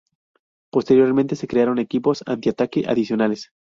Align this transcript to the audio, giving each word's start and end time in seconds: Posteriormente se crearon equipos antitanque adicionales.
Posteriormente 0.71 1.35
se 1.35 1.47
crearon 1.47 1.77
equipos 1.77 2.23
antitanque 2.25 2.85
adicionales. 2.87 3.51